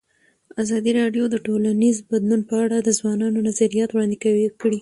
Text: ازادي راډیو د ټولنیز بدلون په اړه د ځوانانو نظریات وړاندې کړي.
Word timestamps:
ازادي 0.61 0.91
راډیو 0.99 1.23
د 1.29 1.35
ټولنیز 1.45 1.95
بدلون 2.11 2.41
په 2.49 2.55
اړه 2.63 2.77
د 2.81 2.89
ځوانانو 2.99 3.45
نظریات 3.47 3.89
وړاندې 3.91 4.17
کړي. 4.61 4.79